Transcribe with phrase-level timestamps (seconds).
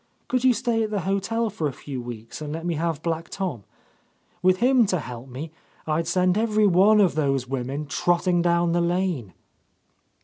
[0.27, 3.29] Could you stay at the hotel for a few weeks, and let me have Black
[3.29, 3.65] Tom?
[4.41, 5.51] With him to help me,
[5.85, 9.33] I'd send every one of those women trotting down the lane."